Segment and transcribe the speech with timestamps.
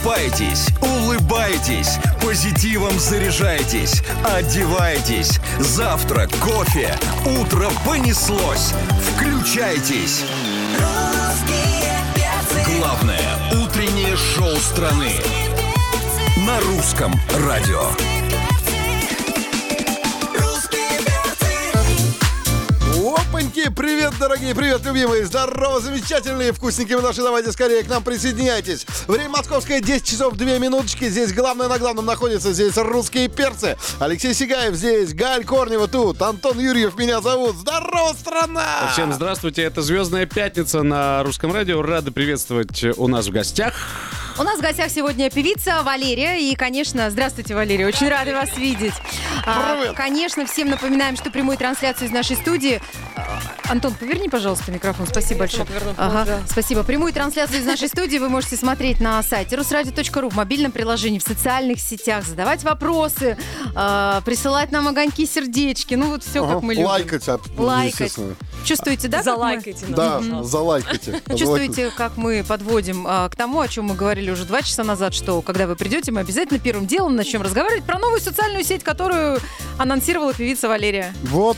[0.00, 5.38] Просыпайтесь, улыбайтесь, позитивом заряжайтесь, одевайтесь.
[5.58, 8.72] Завтрак, кофе, утро понеслось.
[9.14, 10.24] Включайтесь.
[12.78, 13.20] Главное
[13.62, 15.12] утреннее шоу страны
[16.38, 17.12] на русском
[17.46, 18.19] радио.
[23.40, 23.70] Опаньки!
[23.70, 25.24] Привет, дорогие, привет, любимые!
[25.24, 27.22] Здорово, замечательные, вкусненькие вы наши!
[27.22, 28.84] Давайте скорее к нам присоединяйтесь.
[29.08, 31.08] Время московское, 10 часов 2 минуточки.
[31.08, 32.52] Здесь главное на главном находится.
[32.52, 33.78] Здесь русские перцы.
[33.98, 37.56] Алексей Сигаев здесь, Галь Корнева тут, Антон Юрьев меня зовут.
[37.56, 38.90] Здорово, страна!
[38.92, 41.80] Всем здравствуйте, это «Звездная пятница» на Русском радио.
[41.80, 43.74] Рады приветствовать у нас в гостях.
[44.40, 46.40] У нас в гостях сегодня певица Валерия.
[46.40, 47.86] И, конечно, здравствуйте, Валерия.
[47.86, 48.94] Очень рады вас видеть.
[49.44, 52.80] А, конечно, всем напоминаем, что прямую трансляцию из нашей студии...
[53.16, 55.06] А, Антон, поверни, пожалуйста, микрофон.
[55.06, 55.66] Спасибо большое.
[55.98, 56.82] Ага, спасибо.
[56.84, 61.22] Прямую трансляцию из нашей студии вы можете смотреть на сайте русрадио.ру, в мобильном приложении, в
[61.22, 63.36] социальных сетях, задавать вопросы,
[63.74, 65.94] а, присылать нам огоньки, сердечки.
[65.94, 66.86] Ну, вот все, как мы любим.
[66.86, 68.00] Лайкать, а, Лайкать.
[68.00, 68.34] естественно.
[68.64, 69.22] Чувствуете, да?
[69.22, 69.84] Залайкайте.
[69.86, 71.20] Да, залайкайте.
[71.28, 75.42] Чувствуете, как мы подводим к тому, о чем мы говорили уже два часа назад, что
[75.42, 79.38] когда вы придете, мы обязательно первым делом начнем разговаривать про новую социальную сеть, которую
[79.78, 81.14] анонсировала певица Валерия.
[81.24, 81.56] Вот.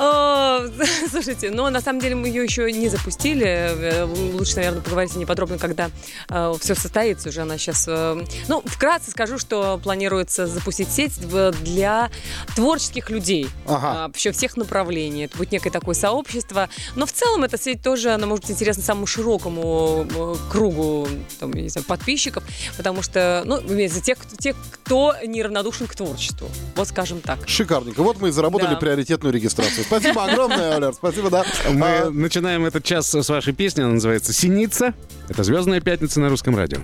[1.10, 3.44] Слушайте, но на самом деле мы ее еще не запустили.
[3.46, 5.90] Э, Лучше, наверное, поговорить о ней подробно, когда
[6.60, 7.42] все состоится уже.
[7.42, 7.86] Она сейчас...
[7.86, 11.12] Ну, вкратце скажу, что планируется запустить сеть
[11.62, 12.10] для
[12.54, 13.48] творческих людей.
[13.66, 13.92] Ага.
[14.04, 15.24] А, Вообще всех направлений.
[15.24, 16.68] Это будет некое такое сообщество.
[16.96, 21.52] Но в целом эта сеть тоже, она может быть интересна самому широкому э, кругу там,
[21.54, 22.42] я не знаю, подписчиков,
[22.76, 26.48] потому что, ну, имеется тех, тех, кто неравнодушен к творчеству.
[26.76, 27.46] Вот скажем так.
[27.48, 28.02] Шикарненько.
[28.02, 28.76] Вот мы и заработали Да.
[28.76, 29.84] приоритетную регистрацию.
[29.90, 30.94] Спасибо огромное, Валер.
[30.94, 31.44] Спасибо, да.
[31.68, 34.94] Мы А, начинаем этот час с вашей песни, она называется «Синица».
[35.28, 36.78] Это «Звездная пятница» на Русском радио.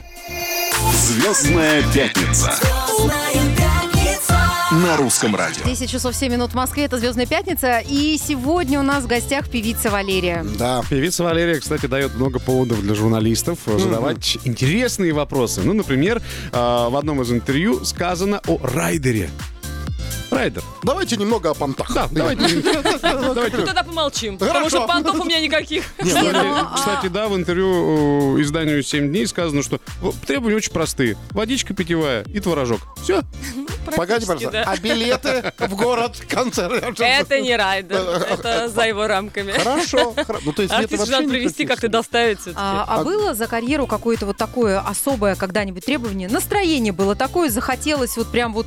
[0.92, 2.52] Звездная пятница
[4.72, 5.62] на русском радио.
[5.64, 9.48] 10 часов 7 минут в Москве, это «Звездная пятница», и сегодня у нас в гостях
[9.48, 10.44] певица Валерия.
[10.58, 10.82] Да.
[10.90, 15.60] Певица Валерия, кстати, дает много поводов для журналистов э, задавать интересные вопросы.
[15.62, 16.20] Ну, например,
[16.52, 19.30] э, в одном из интервью сказано о райдере.
[20.30, 20.62] Райдер.
[20.82, 21.92] Давайте немного о понтах.
[21.94, 22.60] Да, давайте.
[23.02, 23.56] давайте.
[23.58, 24.38] Ну, тогда помолчим.
[24.38, 25.84] Потому что понтов у меня никаких.
[26.02, 29.80] Ну, ну, а- Кстати, да, в интервью э, изданию «7 дней» сказано, что
[30.26, 31.16] требования очень простые.
[31.30, 32.80] Водичка питьевая и творожок.
[33.02, 33.22] Все.
[33.96, 34.50] Погоди, пожалуйста.
[34.50, 34.64] да.
[34.66, 36.82] А билеты в город, концерт?
[36.98, 37.98] Это не райдер,
[38.30, 39.52] это за его рамками.
[39.52, 40.12] Хорошо.
[40.16, 42.58] хоро- Ну, то есть Артист привести, никаких- как-то доставить все-таки.
[42.60, 46.28] А, а было за карьеру какое-то вот такое особое когда-нибудь требование?
[46.28, 48.66] Настроение было такое, захотелось вот прям вот,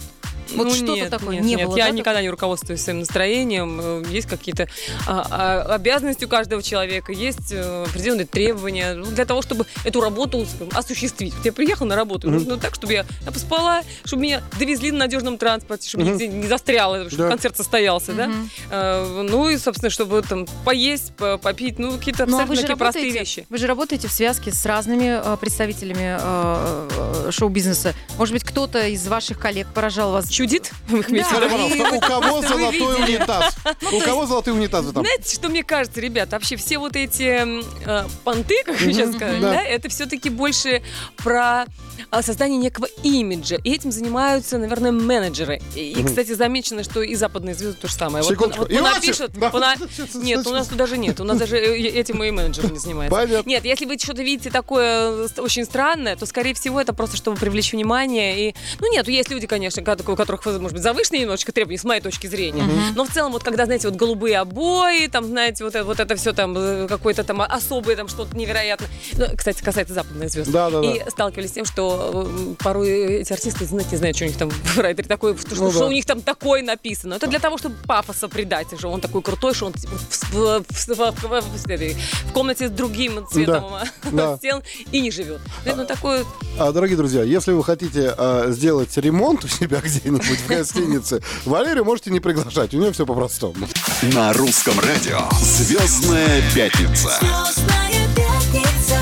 [0.55, 1.35] вот Ну, что-то нет, такое?
[1.35, 3.79] нет, не нет, было, я да, никогда не руководствуюсь своим настроением.
[3.81, 4.67] Э, Есть какие-то
[5.07, 5.25] а,
[5.69, 10.45] а, обязанности у каждого человека, есть э, определенные требования ну, для того, чтобы эту работу
[10.45, 11.33] скажем, осуществить.
[11.35, 14.99] Вот я приехал на работу, нужно так, чтобы я, я поспала, чтобы меня довезли на
[14.99, 17.29] надежном транспорте, чтобы нигде не застряло, чтобы Да.
[17.29, 18.27] концерт состоялся, да?
[18.27, 18.49] Мгм.
[18.71, 22.61] Э, Ну и, собственно, чтобы там поесть, по- попить, ну какие-то Ну, а вы же,
[22.61, 23.45] такие простые работаете, вещи.
[23.49, 27.93] вы же работаете в связке с разными э, представителями э, шоу-бизнеса.
[28.17, 30.29] Может быть, кто-то из ваших коллег поражал вас?
[30.39, 30.71] Чудит?
[30.89, 31.25] Их Да.
[31.33, 33.57] пожалуйста, у кого золотой унитаз?
[33.91, 35.03] У кого золотые унитазы там?
[35.03, 37.43] Знаете, что мне кажется, ребята, вообще все вот эти
[37.85, 39.51] э, понты, как вы сейчас сказали, да.
[39.51, 40.81] да, это все-таки больше
[41.17, 41.65] про
[42.11, 43.57] а, создание некого имиджа.
[43.63, 45.61] И этим занимаются, наверное, менеджеры.
[45.75, 48.23] И, и, кстати, замечено, что и западные звезды то же самое.
[48.23, 48.63] Вот, Секундочку.
[48.63, 49.75] вот пона-
[50.23, 51.19] Нет, у нас тут даже нет.
[51.19, 53.15] У нас даже э, этим и менеджеры не занимаются.
[53.19, 53.49] Понятно.
[53.49, 57.37] Нет, если вы что-то видите такое э, очень странное, то, скорее всего, это просто чтобы
[57.37, 58.49] привлечь внимание.
[58.49, 61.83] И, ну, нет, есть люди, конечно, ко- у которых, может быть, завышенные немножечко требования, с
[61.83, 62.63] моей точки зрения.
[62.95, 66.15] Но в целом, вот когда, знаете, вот голубые обои, там, знаете, вот это, вот это
[66.15, 68.89] все там, э, какое-то там особое, там, что-то невероятное.
[69.13, 70.51] Ну, кстати, касается западных звезд.
[70.51, 70.87] Да, да, да.
[70.91, 72.27] И сталкивались с тем, что
[72.59, 72.89] э, порой
[73.21, 75.79] эти артисты, знаете, не знают, что у них там в райдере такое, что, Ну что
[75.81, 75.85] да.
[75.87, 77.15] у них там такое написано.
[77.15, 80.87] Это для того, чтобы пафоса придать, что он такой крутой, что он в, в- в-
[80.87, 83.65] в- в- комнате с другим цветом
[84.11, 84.37] да.
[84.37, 84.61] стен
[84.91, 85.41] и не живет.
[85.65, 86.23] Ну, такое
[86.57, 91.85] А, Дорогие друзья, если вы хотите а, сделать ремонт у себя где-нибудь в гостинице, Валерию
[91.85, 93.67] можете не приглашать, у нее все по-простому.
[94.13, 95.19] На русском радио.
[95.41, 97.17] Звездная пятница.
[97.19, 98.99] Звездная пятница.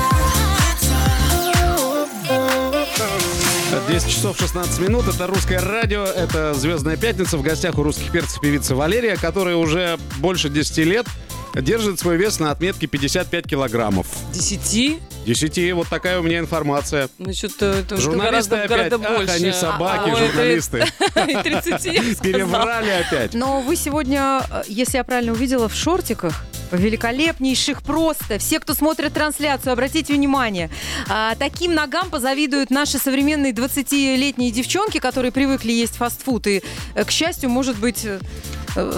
[3.88, 5.08] 10 часов 16 минут.
[5.08, 6.04] Это русское радио.
[6.04, 7.38] Это «Звездная пятница».
[7.38, 11.06] В гостях у русских перцев певица Валерия, которая уже больше 10 лет
[11.54, 14.06] держит свой вес на отметке 55 килограммов.
[14.34, 14.98] 10,
[15.28, 15.72] 10.
[15.74, 17.10] Вот такая у меня информация.
[17.18, 19.16] ну что-то это Журналисты гораздо, гораздо опять.
[19.18, 19.32] больше.
[19.34, 20.84] Ах, они собаки, А, журналисты.
[21.28, 22.22] И 30 я бы сказала.
[22.22, 23.34] Переврали опять.
[23.34, 26.44] Но вы сегодня, э, если я правильно увидела, в шортиках.
[26.70, 28.38] великолепнейших просто.
[28.38, 30.70] Все, кто смотрит трансляцию, обратите внимание.
[31.08, 36.46] А, таким ногам позавидуют наши современные 20-летние девчонки, которые привыкли есть фастфуд.
[36.46, 36.62] И,
[36.94, 38.18] э, к счастью, может быть, э,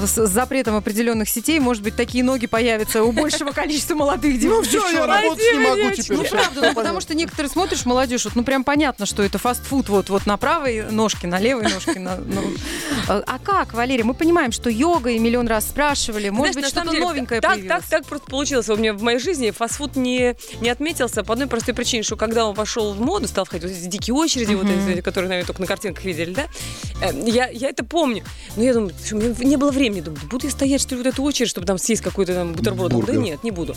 [0.06, 4.62] с запретом определенных сетей, может быть, такие ноги появятся у большего количества молодых дев- Ну
[4.62, 6.16] все, я работать не могу теперь.
[6.16, 9.88] Ну, правда, ну, потому что некоторые смотришь, молодежь, вот, ну, прям понятно, что это фастфуд
[9.88, 11.98] вот, вот на правой ножке, на левой ножке.
[11.98, 12.42] на- ну.
[13.08, 14.04] А а как, Валерия?
[14.04, 17.52] Мы понимаем, что йога, и миллион раз спрашивали, может Знаешь, быть, что-то деле, новенькое так,
[17.52, 17.82] появилось.
[17.82, 18.68] так, так просто получилось.
[18.68, 22.46] У меня в моей жизни фастфуд не, не отметился по одной простой причине, что когда
[22.46, 25.60] он пошел в моду, стал входить вот эти дикие очереди, вот эти, которые, наверное, только
[25.60, 26.46] на картинках видели, да,
[27.02, 28.24] э, я, я это помню.
[28.56, 30.00] Но я думаю, что у меня не было времени.
[30.00, 32.90] Думаю, буду я стоять, что ли, вот эту очередь, чтобы там съесть какой-то там бутерброд?
[32.90, 33.74] Думаю, Да нет, не буду.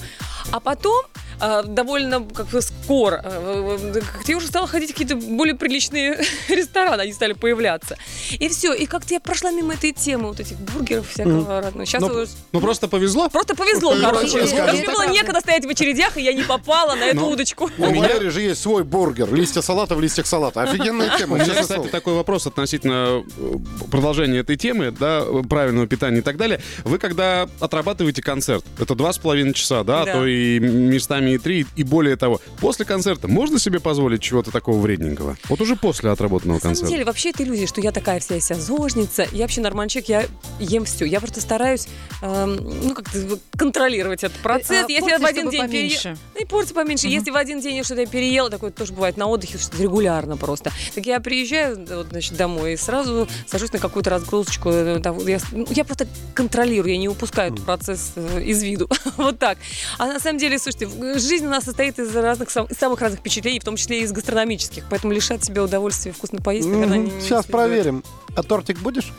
[0.51, 1.03] А потом
[1.41, 2.47] э, довольно как
[2.83, 6.19] бы скоро э, я уже стала ходить в какие-то более приличные
[6.49, 7.97] рестораны, они стали появляться.
[8.39, 8.73] И все.
[8.73, 11.85] И как-то я прошла мимо этой темы, вот этих бургеров всякого разного.
[11.85, 13.29] Сейчас Ну, ну, просто повезло.
[13.29, 14.37] Просто повезло, Повезло, короче.
[14.73, 17.69] Мне было некогда стоять в очередях, и я не попала на эту Ну, удочку.
[17.77, 19.33] У Валерии же есть свой бургер.
[19.33, 20.61] Листья салата в листьях салата.
[20.61, 21.35] Офигенная тема.
[21.35, 23.55] У меня, кстати, такой вопрос относительно э,
[23.91, 26.59] продолжения этой темы, да, правильного питания и так далее.
[26.83, 30.13] Вы когда отрабатываете концерт, это два с половиной часа, да, а Да.
[30.13, 32.41] то и местами и три, и более того.
[32.59, 35.37] После концерта можно себе позволить чего-то такого вредненького?
[35.49, 36.91] Вот уже после отработанного На самом концерта.
[36.91, 39.27] деле, вообще это иллюзия, что я такая вся себя зожница.
[39.31, 40.25] Я вообще нормальный человек, я
[40.59, 41.05] ем все.
[41.05, 41.87] Я просто стараюсь,
[42.21, 44.85] эм, ну, как-то контролировать этот процесс.
[44.87, 46.17] А, Если я в один день поменьше.
[46.35, 47.07] Ну, и порции поменьше.
[47.07, 50.71] Если в один день я что-то переела, такое тоже бывает на отдыхе, что-то регулярно просто.
[50.95, 54.69] Так я приезжаю вот, значит, домой и сразу сажусь на какую-то разгрузочку.
[54.71, 55.01] э.
[55.25, 58.89] Я, ну, я просто контролирую, я не упускаю этот процесс э, из виду.
[59.17, 59.57] вот так.
[59.97, 60.89] А на самом деле, слушайте,
[61.19, 64.11] жизнь у нас состоит из разных, сам- самых разных впечатлений, в том числе и из
[64.11, 64.85] гастрономических.
[64.89, 68.03] Поэтому лишать себя удовольствия вкусно поесть, наверное, не- не Сейчас проверим.
[68.35, 69.13] А тортик будешь?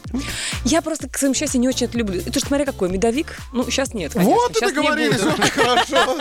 [0.65, 2.21] Я просто, к своему счастью, не очень это люблю.
[2.27, 3.39] Это ж смотря какой, медовик?
[3.53, 4.35] Ну, сейчас нет, конечно.
[4.35, 5.21] Вот и договорились.
[5.23, 6.19] Вот хорошо.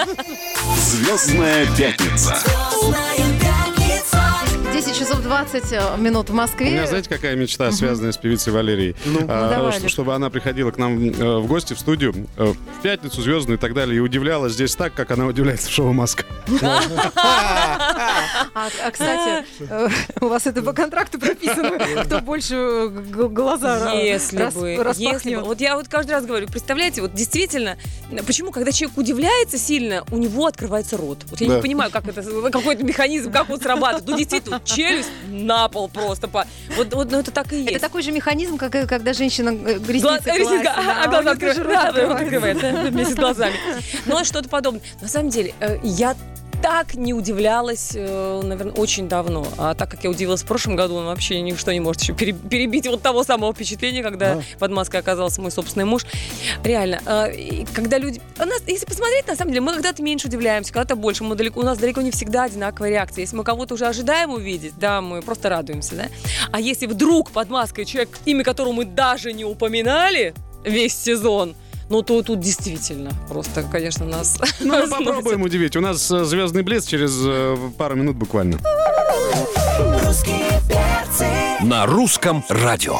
[0.77, 2.37] Звездная пятница.
[2.37, 3.42] Звездная пятница.
[4.85, 6.71] 10 часов 20 минут в У Москве.
[6.71, 8.95] меня, знаете, какая мечта, связанная с певицей Валерией?
[9.29, 9.91] А, Ну, что- Лёш.
[9.91, 13.61] чтобы она приходила к нам э, в гости в студию э, в пятницу звездную и
[13.61, 16.25] так далее, и удивляла здесь так, как она удивляется в шоу «Маска».
[16.55, 16.81] А,
[18.85, 19.87] а, кстати, э,
[20.21, 22.87] у вас это по контракту прописано, кто больше э,
[23.29, 25.39] глаза Если рас- бы, если распахнет.
[25.39, 25.45] бы.
[25.45, 27.77] Вот я вот каждый раз говорю, представляете, вот действительно,
[28.27, 31.19] почему, когда человек удивляется сильно, у него открывается рот.
[31.29, 31.55] Вот я Да.
[31.55, 32.21] не понимаю, как это,
[32.51, 34.07] какой-то механизм, как он срабатывает.
[34.07, 36.27] Ну, действительно, челюсть на пол просто.
[36.27, 36.45] по-
[36.77, 37.71] Вот, вот ну, это так и есть.
[37.71, 41.39] Это такой же механизм, как когда женщина Гла- ресницы ресницы, класть, а, а глаза рот
[41.39, 41.87] Да,
[42.17, 42.57] открывает,
[42.91, 43.55] вместе с глазами.
[44.05, 44.81] Ну, а что-то подобное.
[45.01, 46.15] На самом деле, э, я
[46.63, 49.45] так не удивлялась, э, наверное, очень давно.
[49.57, 52.31] А так как я удивилась в прошлом году, он вообще ничто не может еще пере-
[52.31, 56.05] перебить вот того самого впечатления, когда под маской оказался мой собственный муж.
[56.63, 57.27] Реально.
[57.27, 58.21] и Когда люди...
[58.39, 61.25] У нас, если посмотреть, на самом деле, мы когда-то меньше удивляемся, когда-то больше.
[61.25, 63.23] Мы далеко, у нас далеко не всегда одинаковая реакция.
[63.23, 66.05] Если мы кого-то уже ожидаем увидеть, да, мы просто радуемся, да.
[66.53, 70.33] А если вдруг под маской человек, имя которого мы даже не упоминали
[70.63, 71.55] весь сезон,
[71.89, 74.37] ну, то тут действительно просто, конечно, нас...
[74.59, 75.75] Ну, попробуем удивить.
[75.75, 78.59] У нас э, звездный блиц через э, пару минут буквально.
[80.05, 81.12] Русские перцы.
[81.63, 82.99] На русском радио.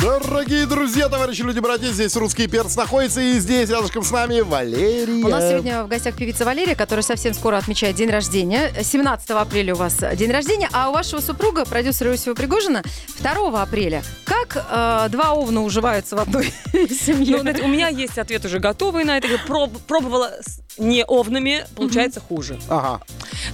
[0.00, 5.22] Дорогие друзья, товарищи, люди, братья, здесь русский перц находится, и здесь рядышком с нами Валерия.
[5.22, 8.72] У нас сегодня в гостях певица Валерия, которая совсем скоро отмечает день рождения.
[8.82, 12.82] 17 апреля у вас день рождения, а у вашего супруга, продюсера Иосифа Пригожина,
[13.18, 14.02] 2 апреля.
[14.24, 17.36] Как э, два овна уживаются в одной семье?
[17.36, 19.28] Ну, знаете, у меня есть ответ уже готовый на это.
[19.28, 20.32] Я проб- пробовала
[20.80, 22.58] не овнами, получается хуже.
[22.68, 23.00] Ага.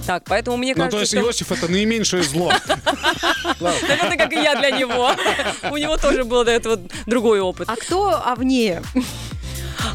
[0.05, 1.21] Так, поэтому мне Ну, кажется, то есть что...
[1.21, 2.51] Иосиф это наименьшее зло.
[3.59, 5.11] Наверное, как и я для него.
[5.69, 7.69] У него тоже был до этого другой опыт.
[7.69, 8.81] А кто овнее?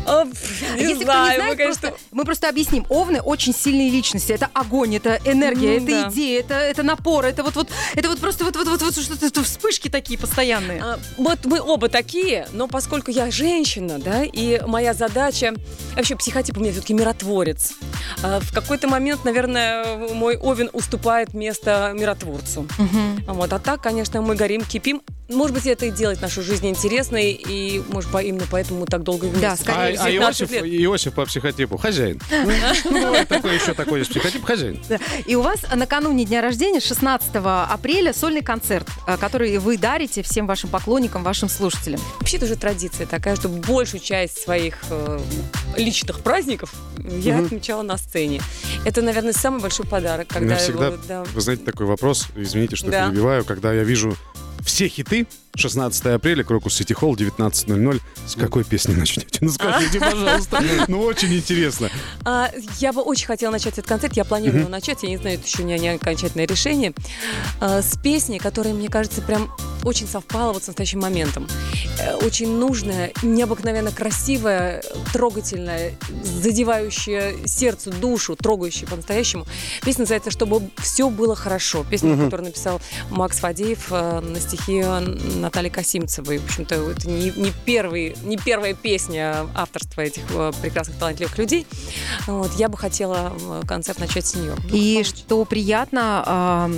[0.06, 1.80] А, пф, Не Если кто не знаю, знает, мы, конечно...
[1.88, 2.86] просто- мы просто объясним.
[2.88, 4.32] Овны очень сильные личности.
[4.32, 6.10] Это огонь, это энергия, Ну, это да.
[6.10, 9.26] идея, это, это напор, это вот, вот, это вот просто вот, вот, вот, вот что-то
[9.26, 10.80] это вспышки такие постоянные.
[10.82, 15.54] А, Вот мы оба такие, но поскольку я женщина, да, и моя задача,
[15.96, 17.72] вообще психотип у меня все-таки миротворец.
[18.22, 22.66] а, В какой-то момент, наверное, мой Овен уступает место миротворцу.
[23.26, 25.02] А Вот, а так, конечно, мы горим, кипим.
[25.28, 29.02] Может быть, это и делает нашу жизнь интересной, и, может, по- именно поэтому мы так
[29.02, 29.40] долго вместе.
[29.40, 30.64] Да, А, скорее а 19 Иосиф, лет.
[30.64, 32.20] Иосиф по психотипу хозяин.
[32.84, 34.78] Ну, бывает такой еще такой есть психотип хозяин.
[35.26, 40.46] И у вас накануне дня рождения, 16 апреля, сольный концерт, а, который вы дарите всем
[40.46, 42.00] вашим поклонникам, вашим слушателям.
[42.20, 45.20] Вообще, это уже традиция такая, что большую часть своих э,
[45.76, 48.40] личных праздников я отмечала на сцене.
[48.84, 51.24] Это, наверное, самый большой подарок, когда всегда, его, да.
[51.24, 53.08] вы знаете, такой вопрос, извините, что Да.
[53.08, 54.16] перебиваю, когда я вижу
[54.64, 58.00] все хиты, 16 апреля, Крокус Сити Холл, 19.00.
[58.26, 59.38] С какой песни начнете?
[59.42, 60.62] Ну, скажите, пожалуйста.
[60.88, 61.90] Ну, очень интересно.
[62.24, 64.16] А, я бы очень хотела начать этот концерт.
[64.16, 65.02] Я планирую его начать.
[65.02, 66.94] Я не знаю, это еще не, не окончательное решение.
[67.60, 69.50] А, с песни, которая, мне кажется, прям
[69.84, 71.48] очень совпала вот с настоящим моментом.
[71.98, 74.82] Э, Очень нужная, необыкновенно красивая,
[75.12, 79.46] трогательная, задевающая сердцу, душу, трогающая по-настоящему.
[79.84, 81.84] Песня называется «Чтобы все было хорошо».
[81.88, 82.80] Песня, которую написал
[83.10, 84.82] Макс Фадеев э, на стихи
[85.42, 86.38] Натальи Касимцевой.
[86.38, 91.66] В общем-то, это не, не, первый, не первая песня авторства этих э, прекрасных, талантливых людей.
[92.26, 94.54] Вот, я бы хотела э, концерт начать с нее.
[94.72, 96.70] И что приятно,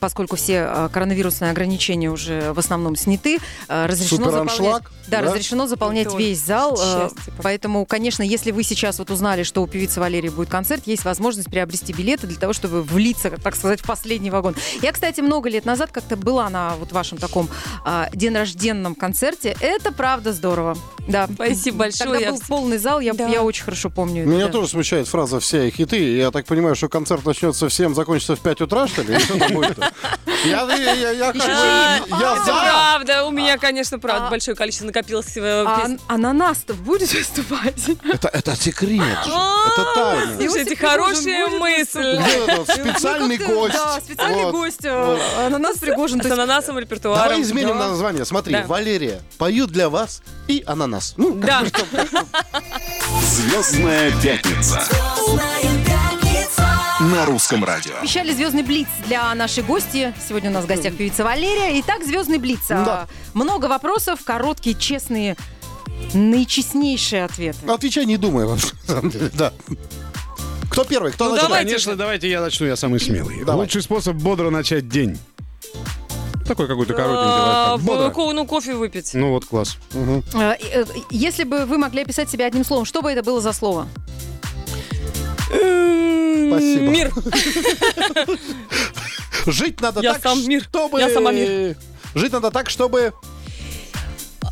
[0.00, 5.22] поскольку все а, коронавирусные ограничения уже в основном сняты, разрешено заполнять, да, да?
[5.22, 6.76] разрешено заполнять Это весь зал.
[6.76, 7.32] счастье.
[7.42, 11.50] Поэтому, конечно, если вы сейчас вот узнали, что у певицы Валерии будет концерт, есть возможность
[11.50, 14.56] приобрести билеты для того, чтобы влиться, так сказать, в последний вагон.
[14.82, 17.48] Я, кстати, много лет назад как-то была на вот вашем таком
[18.12, 19.56] день рожденном концерте.
[19.60, 20.76] Это правда здорово.
[21.08, 21.28] Да.
[21.34, 22.10] Спасибо большое.
[22.10, 23.26] Тогда Я был полный зал, я, Да.
[23.28, 24.22] я очень хорошо помню.
[24.22, 24.52] это, Меня да.
[24.52, 26.16] тоже смущает фраза «все хиты».
[26.16, 29.14] Я так понимаю, что концерт начнется в 7, закончится в 5 утра, что ли?
[29.14, 29.78] Или что там будет?
[30.44, 32.52] Я, я, я, я как бы- А, я это за.
[32.52, 35.36] правда, у меня, конечно, правда, а- большое количество накопилось.
[35.36, 35.92] э, А песен.
[36.08, 37.74] ан- ананас-то будет выступать?
[38.12, 39.02] Это, это секрет.
[39.32, 40.36] А, Это тайна.
[40.40, 42.18] Слушайте, хорошая мысль.
[42.46, 43.74] Это специальный гость?
[43.74, 44.84] Да, специальный гость.
[44.84, 46.18] э, Ананас Пригожин.
[46.18, 47.22] то С есть- ананасом репертуаром.
[47.22, 48.24] Давай изменим название.
[48.24, 48.56] Смотри.
[48.66, 50.91] Валерия, поют для вас и ананас.
[51.16, 51.62] Ну, Да.
[53.22, 56.68] Звездная пятница Звездная пятница.
[57.00, 57.96] на русском радио.
[58.00, 60.12] Обещали звездный блиц для нашей гости.
[60.28, 61.80] Сегодня у нас в гостях певица Валерия.
[61.80, 62.60] Итак, звездный блиц.
[62.70, 63.06] А, Да.
[63.34, 65.36] Много вопросов, короткие, честные,
[66.14, 67.58] наичестнейшие ответы.
[67.66, 68.68] отвечай, не думай вообще.
[68.88, 69.52] на самом деле, Да.
[70.70, 71.12] Кто первый?
[71.12, 71.48] Кто Ну, начинает?
[71.50, 73.44] давайте Конечно, давайте я начну, я самый смелый.
[73.44, 73.66] Давай.
[73.66, 75.18] Лучший способ бодро начать день.
[76.46, 77.80] Такой какой-то коротенький А, лайфхак.
[77.86, 78.10] Бодро.
[78.10, 79.14] ко- Ну, кофе выпить.
[79.14, 79.76] Ну вот, класс.
[79.94, 83.52] Э, э, Если бы вы могли описать себя одним словом, что бы это было за
[83.52, 83.86] слово?
[85.46, 86.86] Спасибо.
[86.90, 87.12] Мир.
[89.46, 90.62] Жить надо Я так, сам мир.
[90.62, 91.00] чтобы...
[91.00, 91.76] Я сама мир.
[92.14, 93.12] Жить надо так, чтобы...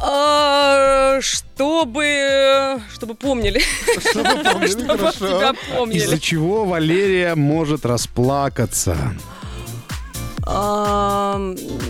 [0.03, 2.81] А, Чтобы...
[2.93, 3.61] Чтобы помнили.
[4.11, 5.27] Чтобы помнили, Чтобы хорошо.
[5.29, 5.99] тебя помнили.
[5.99, 8.97] Из-за чего Валерия может расплакаться?
[11.41, 11.90] um,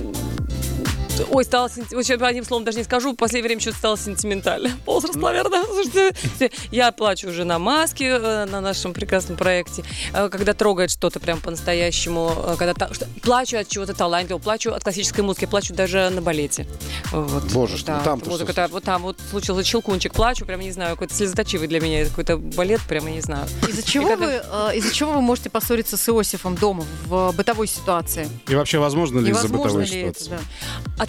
[1.30, 3.96] Ой, стало сенти- вот сейчас одним словом даже не скажу, в последнее время что-то стало
[3.98, 4.70] сентиментально.
[4.86, 5.64] Возраст, наверное.
[5.64, 11.20] Слушайте, я плачу уже на маске э, на нашем прекрасном проекте, э, когда трогает что-то
[11.20, 12.90] прям по-настоящему, э, когда та-
[13.22, 16.66] плачу от чего-то талантливого, плачу от классической музыки, плачу даже на балете.
[17.12, 17.44] Вот.
[17.52, 20.90] Боже да, там-то музыка, что да, вот там вот случился щелкунчик, плачу, прям не знаю,
[20.96, 23.46] какой-то слезоточивый для меня, это какой-то балет, прям я не знаю.
[23.68, 24.32] Из-за чего, когда- вы,
[24.72, 28.28] э, из-за чего вы можете поссориться с Иосифом дома в бытовой ситуации?
[28.48, 30.20] И вообще, возможно ли из-за возможно бытовой ли это?
[30.24, 30.46] ситуации?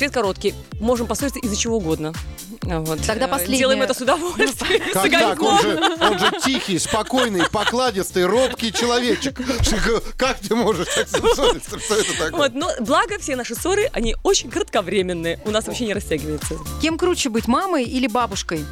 [0.02, 0.56] Ответ короткий.
[0.80, 2.12] Можем поссориться из-за чего угодно.
[2.64, 3.02] Вот.
[3.06, 3.60] Тогда Э, последнее.
[3.60, 4.82] Делаем это с удовольствием.
[4.90, 5.34] с Как так?
[5.34, 5.46] огоньком.
[5.48, 9.40] Он же, он же тихий, спокойный, покладистый, робкий человечек.
[10.18, 11.80] Как ты можешь так ссориться?
[11.80, 12.32] Что это такое?
[12.32, 15.40] Вот, но благо все наши ссоры, они очень кратковременные.
[15.46, 16.56] У нас вообще не растягивается.
[16.82, 18.66] Кем круче быть, мамой или бабушкой?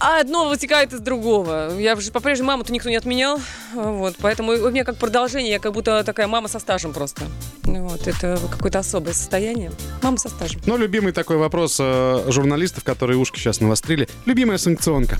[0.00, 1.78] А одно вытекает из другого.
[1.78, 3.40] Я же по-прежнему маму-то никто не отменял.
[3.74, 7.24] Вот, поэтому у меня как продолжение, я как будто такая мама со стажем просто.
[7.64, 9.72] Вот, это какое-то особое состояние.
[10.02, 10.60] Мама со стажем.
[10.66, 14.08] Но любимый такой вопрос э, журналистов, которые ушки сейчас навострили.
[14.24, 15.18] Любимая санкционка.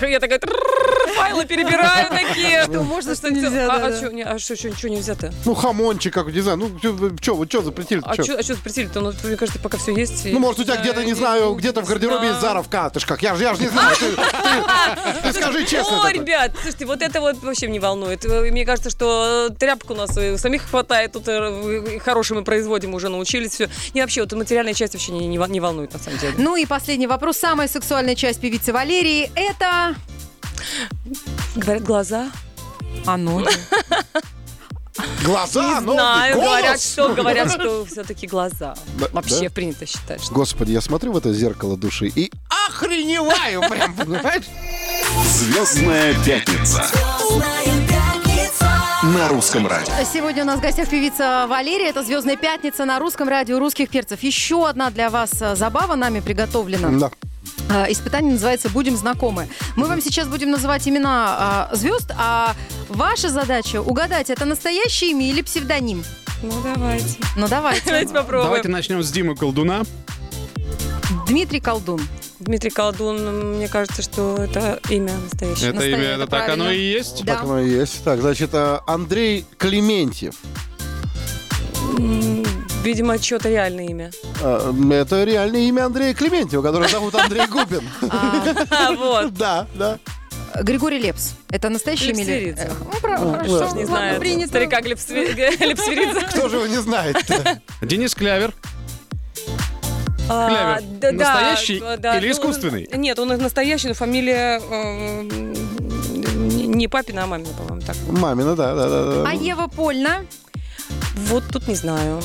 [0.00, 0.40] Я такая
[1.16, 2.64] файлы перебираю такие.
[2.64, 3.96] Что можно, что нельзя, А- А да.
[3.96, 5.32] что не- а что что нельзя-то?
[5.44, 6.58] Ну, хамончик, как, не знаю.
[6.58, 8.00] Ну, что, вы что запретили?
[8.04, 9.00] А что запретили-то?
[9.00, 10.24] Ну, мне кажется, пока все есть.
[10.24, 12.90] Ну, может, у тебя где-то, не знаю, где-то в гардеробе есть заровка.
[12.90, 13.96] Ты ж как, я же не знаю.
[13.96, 16.04] Ты- скажи честно.
[16.04, 18.24] О, ребят, слушайте, вот это вот вообще не волнует.
[18.24, 22.94] Э, Мне кажется, что тряпок у нас и самих хватает, тут э, хорошие мы производим,
[22.94, 23.68] уже научились все.
[23.94, 26.34] Не вообще, вот материальная часть вообще не волнует, на самом деле.
[26.38, 27.36] Ну и последний вопрос.
[27.38, 29.94] Самая сексуальная часть певицы Валерии– это...
[31.56, 32.30] Говорят, глаза.
[33.06, 33.48] А ноги.
[35.24, 36.48] Глаза, не ноги, знаю, голос.
[36.48, 38.76] говорят, что, говорят, что все-таки глаза.
[38.98, 39.50] Да, Вообще да?
[39.50, 40.32] принято считать, что...
[40.32, 42.30] Господи, я смотрю в это зеркало души и
[42.68, 44.44] охреневаю прям, понимаешь?
[45.26, 48.03] Звездная пятница Звездная пятница.
[49.12, 49.92] На русском радио.
[50.10, 51.90] Сегодня у нас в гостях певица Валерия.
[51.90, 54.22] Это «Звездная пятница» на русском радио «Русских перцев».
[54.22, 56.90] Еще одна для вас э, забава нами приготовлена.
[56.98, 57.10] Да.
[57.68, 59.48] Э, Испытание называется «Будем знакомы».
[59.76, 62.54] Мы вам сейчас будем называть имена э, звезд, а
[62.88, 66.02] ваша задача угадать, это настоящее имя или псевдоним.
[66.42, 67.18] Ну, давайте.
[67.36, 67.82] Ну давайте.
[67.84, 68.44] Давайте попробуем.
[68.46, 69.82] Давайте начнем с Димы Колдуна.
[71.26, 72.00] Дмитрий Колдун.
[72.40, 75.70] Дмитрий Колдун, мне кажется, что это имя настоящее.
[75.70, 77.24] Это имя, это это так оно и есть?
[77.24, 77.34] Да.
[77.34, 78.02] Так оно и есть.
[78.04, 80.34] Так, значит, а, Андрей Клементьев.
[82.82, 84.10] Видимо, что-то реальное имя.
[84.42, 87.88] А, Это реальное имя Андрея Клементьева, которого зовут Андрей Губин.
[88.70, 89.32] А, вот.
[89.38, 89.98] Да, да.
[90.62, 91.32] Григорий Лепс.
[91.50, 92.18] Это настоящее имя?
[92.20, 92.62] Лепсеридзе.
[92.62, 93.76] Эх, Ну, Ну, хорошо.
[93.76, 96.20] Не знаю, старика Глебсверидзе.
[96.30, 97.16] Кто же его не знает
[97.82, 98.52] Денис Клявер.
[100.28, 100.98] А, Клявер.
[101.00, 102.88] да, да, Настоящий да, или ну, искусственный?
[102.94, 105.22] Нет, он настоящий, но фамилия э,
[106.74, 107.96] не папина, а мамина, по-моему, так.
[108.08, 109.22] Мамина, да, да, да.
[109.22, 109.30] да.
[109.30, 110.24] А Ева Польна?
[111.28, 112.20] Вот тут не знаю.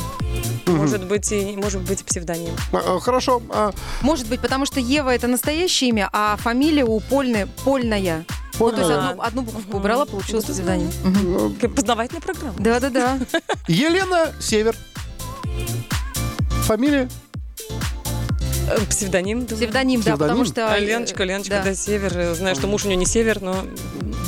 [0.66, 2.54] Может быть, и, может быть, псевдоним.
[2.72, 3.42] А, а, Хорошо.
[3.50, 8.26] а, Может быть, потому что Ева это настоящее имя, а фамилия у Польны Польная.
[8.60, 9.10] Ну, то есть Польная.
[9.10, 10.92] одну, одну буковку убрала, получилось псевдоним.
[11.60, 12.54] Как Познавательная программа.
[12.60, 13.18] Да-да-да.
[13.68, 14.76] Елена Север.
[16.66, 17.10] Фамилия?
[18.90, 19.46] Псевдоним.
[19.46, 19.58] думаю.
[19.58, 20.72] Псевдоним, да, потому что...
[20.72, 21.64] А э, Леночка, Леночка, да.
[21.64, 22.36] да, север.
[22.36, 23.66] Знаю, что муж у нее не север, но,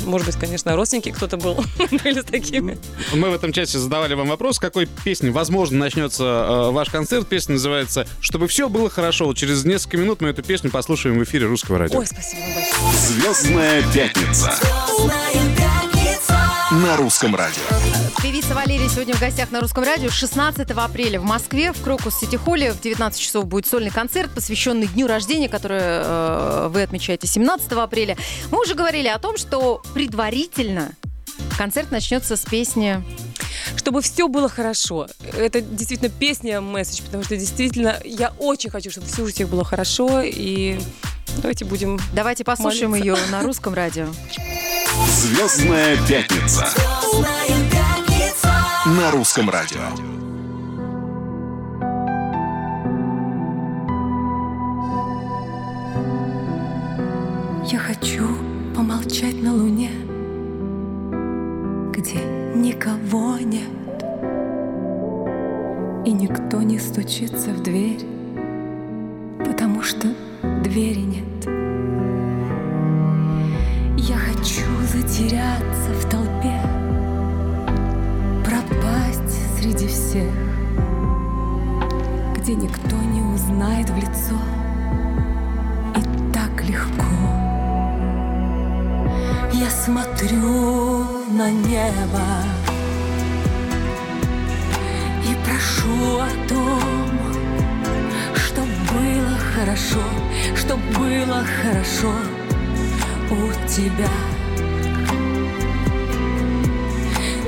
[0.04, 1.62] может быть, конечно, родственники кто-то был.
[2.04, 2.78] Были с такими.
[3.14, 7.26] Мы в этом часе задавали вам вопрос, какой песни, возможно, начнется э, ваш концерт.
[7.26, 9.26] Песня называется «Чтобы все было хорошо».
[9.26, 11.98] Вот Через несколько минут мы эту песню послушаем в эфире Русского радио.
[11.98, 12.92] Ой, спасибо вам большое.
[12.92, 15.91] Звездная пятница Звездная пятница.
[16.72, 17.60] На русском радио.
[18.22, 20.08] Певица Валерия сегодня в гостях на Русском радио.
[20.08, 24.86] 16 апреля в Москве в Крокус Сити Холле в 19 часов будет сольный концерт, посвященный
[24.86, 28.16] дню рождения, который э, вы отмечаете 17 апреля.
[28.50, 30.92] Мы уже говорили о том, что предварительно
[31.58, 33.04] концерт начнется с песни
[33.76, 35.08] Чтобы все было хорошо.
[35.36, 39.64] Это действительно песня месседж, потому что действительно я очень хочу, чтобы все у всех было
[39.64, 40.22] хорошо.
[40.22, 40.80] И
[41.36, 43.08] давайте будем Давайте послушаем Молиться.
[43.08, 44.06] ее на русском радио.
[45.00, 48.50] Звездная пятница Звездная пятница.
[48.84, 49.80] на русском радио.
[57.64, 58.28] Я хочу
[58.76, 59.90] помолчать на луне,
[61.92, 62.18] где
[62.54, 64.02] никого нет,
[66.06, 68.04] и никто не стучится в дверь,
[69.38, 70.08] потому что
[70.62, 71.31] двери нет.
[82.72, 84.36] Никто не узнает в лицо.
[85.96, 87.04] И так легко.
[89.52, 92.26] Я смотрю на небо
[95.22, 97.10] И прошу о том
[98.34, 100.02] Чтоб было хорошо
[100.56, 102.12] Чтоб было хорошо
[103.30, 104.10] у тебя.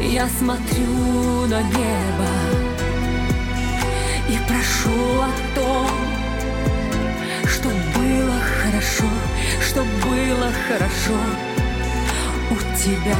[0.00, 2.33] Я смотрю на небо
[4.54, 5.88] прошу о том
[7.46, 9.04] Чтоб было хорошо,
[9.60, 11.18] чтоб было хорошо
[12.50, 13.16] у тебя.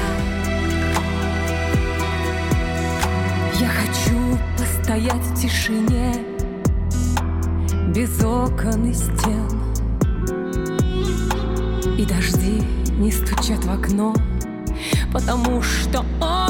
[3.58, 6.14] Я хочу постоять в тишине,
[7.94, 9.48] без окон и стен.
[11.96, 12.62] И дожди
[12.98, 14.14] не стучат в окно,
[15.12, 16.43] потому что окон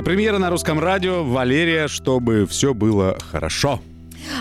[0.00, 1.22] Премьера на русском радио.
[1.22, 3.80] Валерия, чтобы все было хорошо.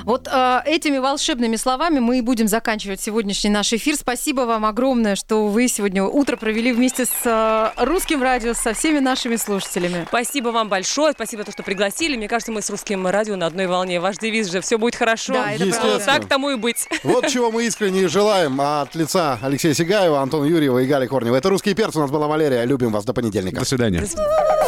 [0.06, 3.96] Вот э, этими волшебными словами мы и будем заканчивать сегодняшний наш эфир.
[3.96, 9.00] Спасибо вам огромное, что вы сегодня утро провели вместе с э, русским радио, со всеми
[9.00, 10.06] нашими слушателями.
[10.08, 12.16] Спасибо вам большое, спасибо, то, что пригласили.
[12.16, 14.00] Мне кажется, мы с русским радио на одной волне.
[14.00, 15.34] Ваш девиз же «Все будет хорошо».
[15.34, 16.06] Да, это правда.
[16.06, 16.88] Так тому и быть.
[17.04, 21.36] Вот чего мы искренне желаем от лица Алексея Сигаева, Антона Юрьева и Гали Корнева.
[21.36, 21.98] Это «Русские перцы».
[21.98, 22.64] У нас была Валерия.
[22.66, 23.04] Любим вас.
[23.04, 23.60] До понедельника.
[23.60, 24.00] До свидания.
[24.00, 24.61] Русские перцы.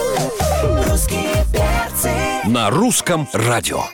[2.45, 3.84] На русском радио.